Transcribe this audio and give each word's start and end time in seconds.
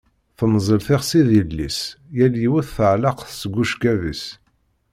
Temmzel 0.37 0.79
tixsi 0.85 1.21
d 1.27 1.29
yelli-s, 1.37 1.79
yal 2.17 2.33
yiwet 2.41 2.69
tɛelleq 2.77 3.19
seg 3.39 3.53
ucekkab-is. 3.61 4.23